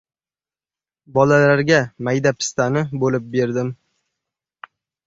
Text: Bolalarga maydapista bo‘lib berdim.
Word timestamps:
Bolalarga 1.17 1.79
maydapista 2.09 2.69
bo‘lib 3.05 3.31
berdim. 3.39 3.73